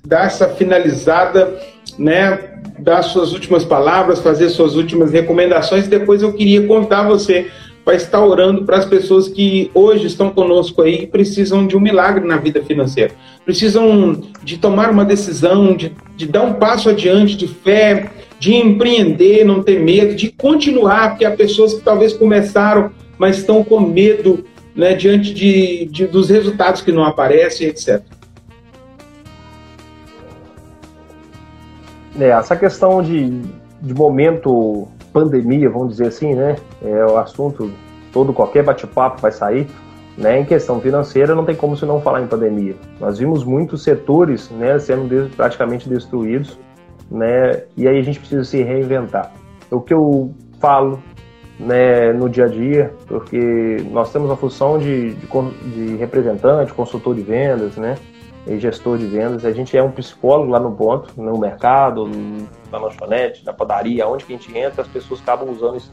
[0.05, 1.59] dar essa finalizada,
[1.97, 2.39] né,
[2.79, 5.87] dar suas últimas palavras, fazer suas últimas recomendações.
[5.87, 7.49] Depois eu queria contar você
[7.83, 11.79] para estar orando para as pessoas que hoje estão conosco aí e precisam de um
[11.79, 13.13] milagre na vida financeira.
[13.43, 19.43] Precisam de tomar uma decisão, de, de dar um passo adiante de fé, de empreender,
[19.43, 24.45] não ter medo, de continuar, porque há pessoas que talvez começaram, mas estão com medo
[24.75, 28.01] né, diante de, de, dos resultados que não aparecem, etc.
[32.19, 33.41] É, essa questão de,
[33.81, 36.55] de momento pandemia, vamos dizer assim, né?
[36.81, 37.71] É o assunto,
[38.11, 39.67] todo qualquer bate-papo vai sair.
[40.17, 42.75] Né, em questão financeira, não tem como se não falar em pandemia.
[42.99, 46.59] Nós vimos muitos setores né, sendo praticamente destruídos,
[47.09, 49.31] né, e aí a gente precisa se reinventar.
[49.71, 51.01] O que eu falo
[51.57, 55.27] né, no dia a dia, porque nós temos a função de, de,
[55.73, 57.95] de representante, consultor de vendas, né,
[58.47, 59.45] gestor de vendas.
[59.45, 62.09] A gente é um psicólogo lá no ponto, no mercado,
[62.71, 65.91] na lanchonete, na padaria, onde que a gente entra, as pessoas acabam usando isso.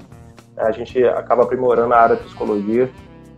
[0.56, 2.90] A gente acaba aprimorando a área de psicologia.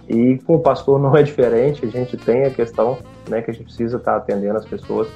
[0.09, 3.55] E com o pastor não é diferente, a gente tem a questão né, que a
[3.55, 5.09] gente precisa estar atendendo as pessoas.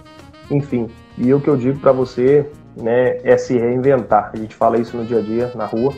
[0.51, 4.31] Enfim, e o que eu digo para você né, é se reinventar.
[4.33, 5.95] A gente fala isso no dia a dia, na rua,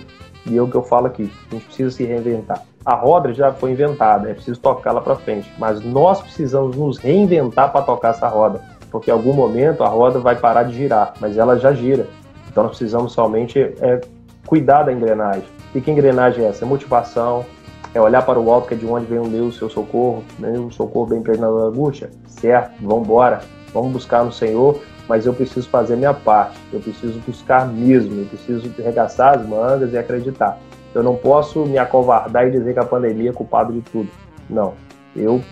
[0.46, 2.62] e é o que eu falo aqui: a gente precisa se reinventar.
[2.86, 7.72] A roda já foi inventada, é preciso tocá-la para frente, mas nós precisamos nos reinventar
[7.72, 8.60] para tocar essa roda,
[8.92, 12.06] porque em algum momento a roda vai parar de girar, mas ela já gira.
[12.48, 14.00] Então nós precisamos somente é,
[14.46, 15.42] cuidar da engrenagem.
[15.74, 16.64] E que engrenagem é essa?
[16.64, 17.44] É motivação,
[17.92, 20.22] é olhar para o alto, que é de onde vem o meu, o seu socorro,
[20.38, 20.50] né?
[20.56, 22.08] um socorro bem perto na angústia.
[22.28, 23.40] Certo, vamos embora,
[23.74, 28.26] vamos buscar no Senhor, mas eu preciso fazer minha parte, eu preciso buscar mesmo, eu
[28.26, 30.56] preciso arregaçar as mangas e acreditar.
[30.96, 34.08] Eu não posso me acovardar e dizer que a pandemia é culpada de tudo.
[34.48, 34.72] Não.
[35.14, 35.42] Eu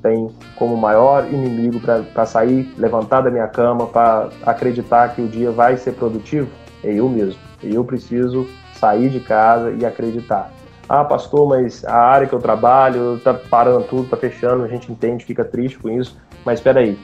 [0.00, 5.50] tenho como maior inimigo para sair, levantar da minha cama, para acreditar que o dia
[5.50, 6.48] vai ser produtivo,
[6.84, 7.40] é eu mesmo.
[7.60, 10.52] Eu preciso sair de casa e acreditar.
[10.88, 14.92] Ah, pastor, mas a área que eu trabalho está parando tudo, está fechando, a gente
[14.92, 16.96] entende, fica triste com isso, mas espera aí,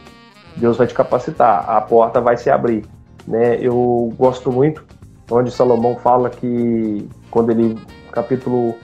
[0.55, 2.87] Deus vai te capacitar, a porta vai se abrir.
[3.27, 3.59] Né?
[3.61, 4.85] Eu gosto muito
[5.31, 7.77] onde Salomão fala que, quando ele,
[8.13, 8.79] capítulo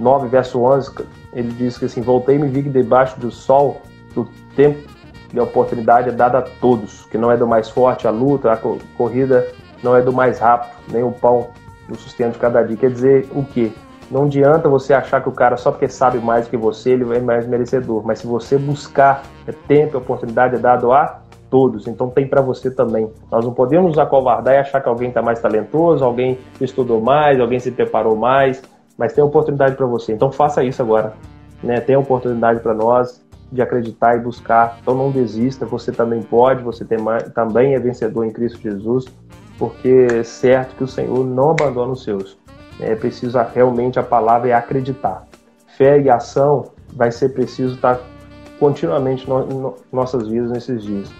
[0.00, 0.90] 9, verso 11,
[1.32, 3.80] ele diz que assim: Voltei e me vi debaixo do sol,
[4.12, 4.90] do tempo
[5.32, 8.52] e a oportunidade é dada a todos, que não é do mais forte a luta,
[8.52, 8.58] a
[8.96, 9.46] corrida
[9.80, 11.50] não é do mais rápido, nem o pão
[11.88, 12.76] do sustento de cada dia.
[12.76, 13.72] Quer dizer o quê?
[14.10, 17.20] Não adianta você achar que o cara, só porque sabe mais que você, ele é
[17.20, 18.04] mais merecedor.
[18.04, 22.40] Mas se você buscar é tempo e oportunidade é dado a todos, então tem para
[22.40, 23.10] você também.
[23.30, 27.40] Nós não podemos nos acovardar e achar que alguém está mais talentoso, alguém estudou mais,
[27.40, 28.62] alguém se preparou mais,
[28.96, 30.12] mas tem oportunidade para você.
[30.12, 31.14] Então faça isso agora,
[31.62, 31.80] né?
[31.80, 34.78] Tem oportunidade para nós de acreditar e buscar.
[34.80, 39.06] Então não desista, você também pode, você mais, também é vencedor em Cristo Jesus,
[39.58, 42.38] porque é certo que o Senhor não abandona os seus.
[42.78, 45.26] É preciso realmente a palavra é acreditar.
[45.76, 48.00] Fé e ação vai ser preciso estar
[48.58, 51.10] continuamente no, no, nossas vidas nesses dias.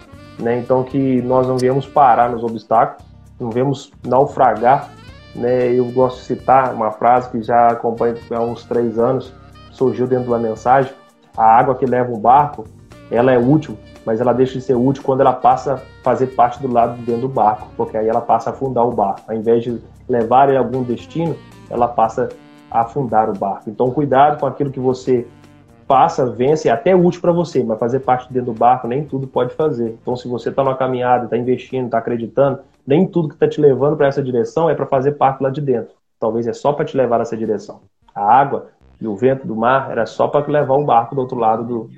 [0.40, 0.58] Né?
[0.58, 3.04] Então que nós não viemos parar nos obstáculos,
[3.38, 4.90] não viemos naufragar.
[5.34, 5.72] Né?
[5.72, 9.32] Eu gosto de citar uma frase que já acompanho há uns três anos,
[9.70, 10.92] surgiu dentro de uma mensagem:
[11.36, 12.64] a água que leva um barco
[13.10, 13.76] ela é útil,
[14.06, 17.02] mas ela deixa de ser útil quando ela passa a fazer parte do lado de
[17.02, 19.22] dentro do barco, porque aí ela passa a afundar o barco.
[19.26, 21.36] Ao invés de levar ele a algum destino,
[21.68, 22.28] ela passa
[22.70, 23.68] a afundar o barco.
[23.68, 25.26] Então, cuidado com aquilo que você
[25.90, 29.26] passa, vence, é até útil para você, mas fazer parte dentro do barco nem tudo
[29.26, 29.98] pode fazer.
[30.00, 33.60] Então, se você está numa caminhada, está investindo, está acreditando, nem tudo que está te
[33.60, 35.96] levando para essa direção é para fazer parte lá de dentro.
[36.20, 37.80] Talvez é só para te levar nessa direção.
[38.14, 38.68] A água
[39.00, 41.90] e o vento do mar era só para levar o barco do outro lado do,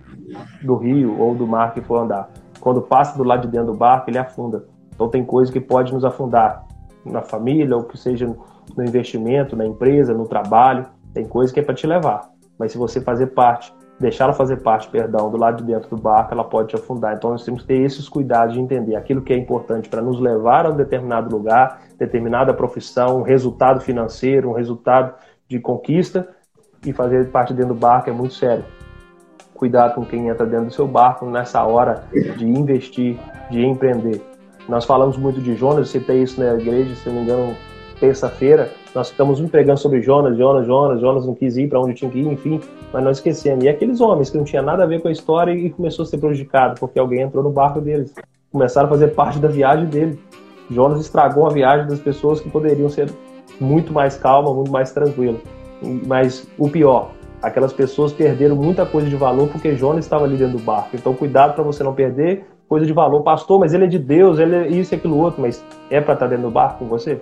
[0.63, 2.31] do rio ou do mar que for andar.
[2.61, 4.65] Quando passa do lado de dentro do barco, ele afunda.
[4.95, 6.65] Então tem coisa que pode nos afundar
[7.05, 8.27] na família, ou que seja
[8.75, 10.87] no investimento, na empresa, no trabalho.
[11.13, 12.31] Tem coisa que é para te levar.
[12.59, 15.97] Mas se você fazer parte, deixar ela fazer parte, perdão, do lado de dentro do
[15.97, 17.15] barco, ela pode afundar.
[17.15, 20.21] Então nós temos que ter esses cuidados de entender aquilo que é importante para nos
[20.21, 25.15] levar a um determinado lugar, determinada profissão, um resultado financeiro, um resultado
[25.49, 26.29] de conquista,
[26.85, 28.65] e fazer parte dentro do barco é muito sério
[29.63, 33.17] cuidado com quem entra dentro do seu barco nessa hora de investir,
[33.49, 34.21] de empreender.
[34.69, 37.57] Nós falamos muito de Jonas, eu citei isso na igreja, se não me engano,
[38.01, 38.73] terça-feira.
[38.95, 42.19] Nós ficamos pregando sobre Jonas, Jonas, Jonas, Jonas não quis ir para onde tinha que
[42.19, 42.61] ir, enfim,
[42.93, 43.65] mas nós esquecemos.
[43.65, 46.07] E aqueles homens que não tinham nada a ver com a história e começou a
[46.07, 48.15] ser prejudicado porque alguém entrou no barco deles.
[48.51, 50.19] Começaram a fazer parte da viagem dele.
[50.71, 53.11] Jonas estragou a viagem das pessoas que poderiam ser
[53.59, 55.39] muito mais calma, muito mais tranquila.
[56.07, 60.59] Mas o pior, aquelas pessoas perderam muita coisa de valor porque Jonas estava ali dentro
[60.59, 60.91] do barco.
[60.95, 63.23] Então, cuidado para você não perder coisa de valor.
[63.23, 66.15] Pastor, mas ele é de Deus, ele é isso e aquilo outro, mas é para
[66.15, 67.21] estar tá dentro do barco com você?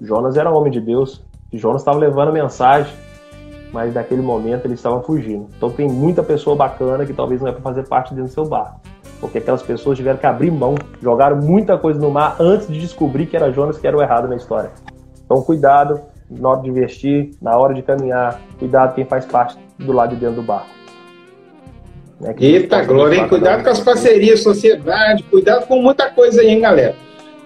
[0.00, 1.22] Jonas era homem de Deus.
[1.52, 2.92] Jonas estava levando a mensagem,
[3.72, 5.48] mas naquele momento ele estava fugindo.
[5.56, 8.46] Então, tem muita pessoa bacana que talvez não é para fazer parte dentro do seu
[8.46, 8.80] barco.
[9.20, 13.26] Porque aquelas pessoas tiveram que abrir mão, jogaram muita coisa no mar antes de descobrir
[13.26, 14.70] que era Jonas que era o errado na história.
[15.24, 19.92] Então, cuidado, na hora de investir, na hora de caminhar, cuidado quem faz parte do
[19.92, 20.70] lado de dentro do barco.
[22.18, 22.34] Né?
[22.38, 23.28] Eita, glória, hein?
[23.28, 26.94] Cuidado com as parcerias, sociedade, cuidado com muita coisa aí, hein, galera?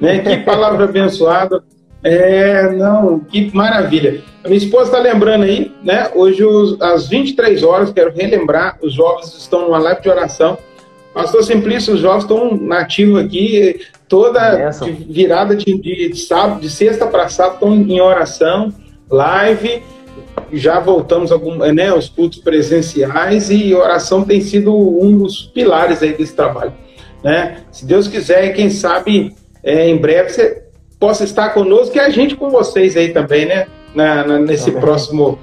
[0.00, 0.18] Né?
[0.20, 1.62] Que palavra abençoada.
[2.04, 4.20] É, não, que maravilha.
[4.44, 6.10] A minha esposa está lembrando aí, né?
[6.14, 10.58] Hoje, os, às 23 horas, quero relembrar, os jovens estão numa live de oração.
[11.14, 17.06] Pastor Simplício, os jovens estão nativos aqui, toda de virada de, de, sábado, de sexta
[17.06, 18.70] para sábado, estão em oração,
[19.08, 19.82] live.
[20.52, 26.12] Já voltamos algum, né, aos cultos presenciais e oração tem sido um dos pilares aí
[26.12, 26.74] desse trabalho.
[27.22, 27.58] Né?
[27.72, 30.63] Se Deus quiser, quem sabe é, em breve você
[30.98, 33.66] possa estar conosco e a gente com vocês aí também, né?
[33.94, 34.80] Na, na nesse Amém.
[34.80, 35.38] próximo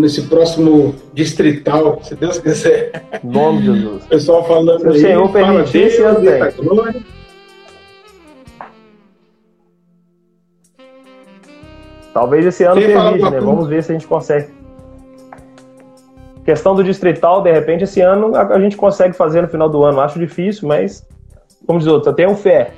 [0.00, 3.02] nesse próximo distrital, se Deus quiser.
[3.22, 4.04] Em nome de Jesus.
[4.04, 7.04] O pessoal falando se o Senhor esse ano vem.
[12.14, 13.40] Talvez esse ano permita, né?
[13.40, 14.48] Vamos ver se a gente consegue.
[16.44, 20.00] Questão do distrital, de repente, esse ano a gente consegue fazer no final do ano.
[20.00, 21.06] Acho difícil, mas,
[21.66, 22.72] como diz outro, eu tenho fé.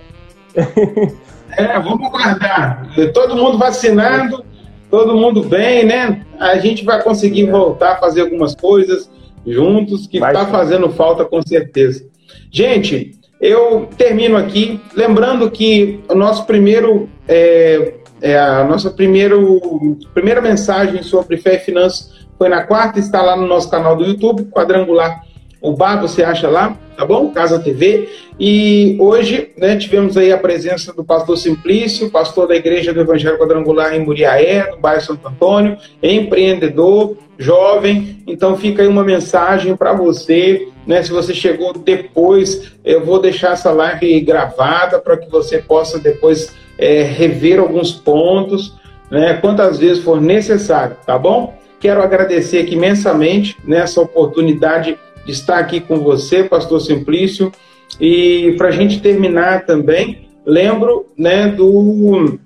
[1.57, 2.89] É, vamos aguardar.
[3.13, 4.45] Todo mundo vacinando,
[4.91, 6.25] todo mundo bem, né?
[6.39, 7.51] A gente vai conseguir é.
[7.51, 9.11] voltar a fazer algumas coisas
[9.47, 12.05] juntos, que está fazendo falta com certeza.
[12.51, 20.41] Gente, eu termino aqui lembrando que o nosso primeiro é, é a nossa primeiro, primeira
[20.41, 24.45] mensagem sobre fé e finanças foi na quarta, está lá no nosso canal do YouTube,
[24.45, 25.23] Quadrangular
[25.61, 27.31] o bar você acha lá, tá bom?
[27.31, 28.09] Casa TV.
[28.39, 33.39] E hoje, né, tivemos aí a presença do pastor Simplício, pastor da Igreja do Evangelho
[33.39, 38.23] Quadrangular em Muriaé, no bairro Santo Antônio, empreendedor, jovem.
[38.27, 41.03] Então fica aí uma mensagem para você, né?
[41.03, 46.55] Se você chegou depois, eu vou deixar essa live gravada para que você possa depois
[46.79, 48.75] é, rever alguns pontos,
[49.11, 51.55] né, quantas vezes for necessário, tá bom?
[51.79, 57.53] Quero agradecer aqui imensamente nessa oportunidade de estar aqui com você, Pastor Simplício,
[58.01, 62.39] e para a gente terminar também, lembro né, do,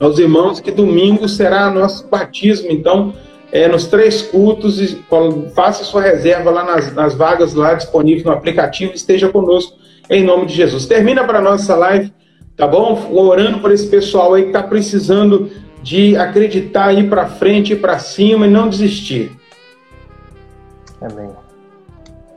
[0.00, 3.12] aos irmãos que domingo será nosso batismo, então
[3.50, 4.96] é, nos três cultos,
[5.54, 9.76] faça sua reserva lá nas, nas vagas lá disponíveis no aplicativo, esteja conosco
[10.08, 10.86] em nome de Jesus.
[10.86, 12.12] Termina para nossa live
[12.56, 13.10] tá bom?
[13.12, 15.50] Orando por esse pessoal aí que está precisando
[15.82, 19.32] de acreditar, ir para frente, ir para cima e não desistir.
[21.00, 21.41] Amém.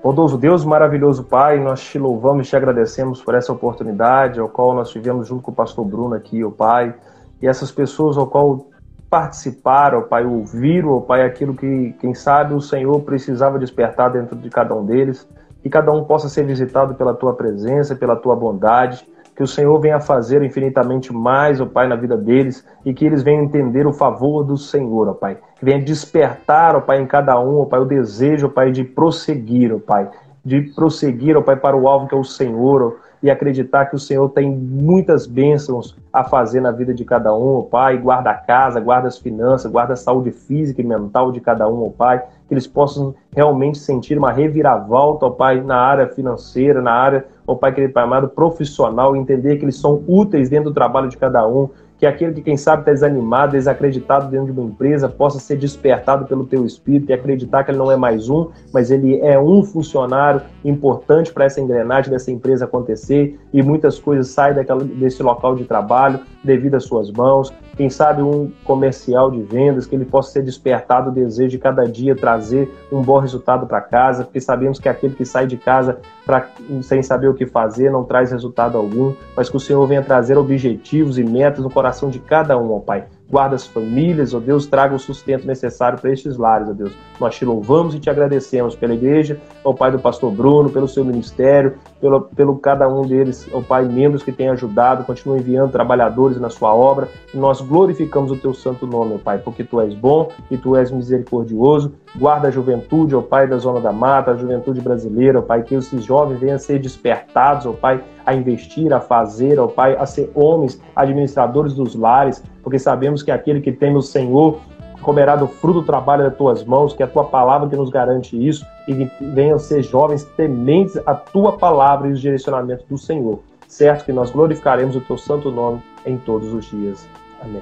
[0.06, 4.76] Bondoso Deus, maravilhoso Pai, nós te louvamos e te agradecemos por essa oportunidade, ao qual
[4.76, 6.94] nós tivemos junto com o pastor Bruno aqui, o Pai,
[7.42, 8.68] e essas pessoas ao qual
[9.10, 14.48] participaram, Pai, ouviram, ó Pai, aquilo que, quem sabe, o Senhor precisava despertar dentro de
[14.48, 15.28] cada um deles,
[15.64, 19.78] que cada um possa ser visitado pela Tua presença, pela Tua bondade, que o Senhor
[19.80, 23.92] venha fazer infinitamente mais, ó Pai, na vida deles e que eles venham entender o
[23.92, 25.38] favor do Senhor, ó Pai.
[25.60, 28.84] Que venha despertar, ó Pai, em cada um, ó Pai, o desejo, ó Pai, de
[28.84, 30.10] prosseguir, ó Pai.
[30.44, 34.00] de prosseguir, ó Pai, para o alvo que é o Senhor, e acreditar que o
[34.00, 37.98] Senhor tem muitas bênçãos a fazer na vida de cada um, ó Pai.
[37.98, 41.88] Guarda a casa, guarda as finanças, guarda a saúde física e mental de cada um,
[41.88, 42.22] ó Pai.
[42.48, 47.56] Que eles possam realmente sentir uma reviravolta, ó Pai, na área financeira, na área, ó
[47.56, 51.48] Pai, querido Pai amado, profissional, entender que eles são úteis dentro do trabalho de cada
[51.48, 55.58] um, que aquele que, quem sabe, está desanimado, desacreditado dentro de uma empresa, possa ser
[55.58, 59.40] despertado pelo teu espírito e acreditar que ele não é mais um, mas ele é
[59.40, 65.24] um funcionário importante para essa engrenagem dessa empresa acontecer e muitas coisas saem daquela, desse
[65.24, 67.54] local de trabalho devido às suas mãos.
[67.76, 71.84] Quem sabe um comercial de vendas, que ele possa ser despertado o desejo de cada
[71.86, 76.00] dia trazer um bom resultado para casa, porque sabemos que aquele que sai de casa
[76.26, 76.50] pra,
[76.82, 80.38] sem saber o que fazer não traz resultado algum, mas que o Senhor venha trazer
[80.38, 84.68] objetivos e metas no coração de cada um, ó Pai guarda as famílias, ó Deus,
[84.68, 86.94] traga o sustento necessário para estes lares, ó Deus.
[87.20, 91.04] Nós te louvamos e te agradecemos pela igreja, ó Pai do pastor Bruno, pelo seu
[91.04, 96.40] ministério, pelo, pelo cada um deles, ó Pai, membros que têm ajudado, continua enviando trabalhadores
[96.40, 99.96] na sua obra, e nós glorificamos o teu santo nome, ó Pai, porque tu és
[99.96, 101.94] bom e tu és misericordioso.
[102.18, 105.76] Guarda a juventude, ó Pai, da Zona da Mata, a juventude brasileira, ó Pai, que
[105.76, 110.06] esses jovens venham a ser despertados, ó Pai, a investir, a fazer, ó Pai, a
[110.06, 114.60] ser homens, administradores dos lares, porque sabemos que aquele que tem o Senhor
[115.04, 117.92] comerá do fruto do trabalho das tuas mãos, que é a tua palavra que nos
[117.92, 123.40] garante isso, e venham ser jovens tementes a tua palavra e os direcionamentos do Senhor.
[123.68, 127.08] Certo que nós glorificaremos o teu santo nome em todos os dias.
[127.40, 127.62] Amém.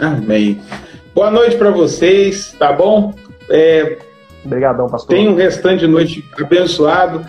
[0.00, 0.60] Amém.
[1.14, 3.14] Boa noite para vocês, tá bom?
[3.48, 3.96] É,
[4.44, 5.14] Obrigadão, pastor.
[5.14, 7.24] Tenha um restante de noite abençoado.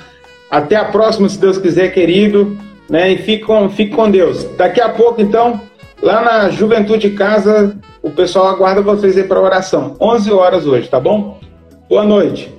[0.49, 2.57] Até a próxima, se Deus quiser, querido.
[2.89, 3.11] Né?
[3.11, 4.43] E fique com, fique com Deus.
[4.57, 5.61] Daqui a pouco, então,
[6.03, 9.95] lá na Juventude Casa, o pessoal aguarda vocês aí para oração.
[9.99, 11.39] 11 horas hoje, tá bom?
[11.89, 12.53] Boa noite.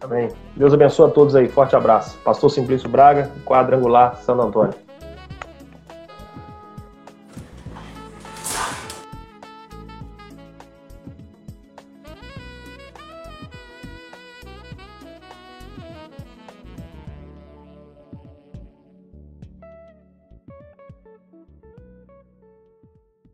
[0.00, 0.28] Amém.
[0.54, 1.48] Deus abençoe a todos aí.
[1.48, 2.16] Forte abraço.
[2.24, 4.85] Pastor Simplício Braga, quadrangular Santo Antônio.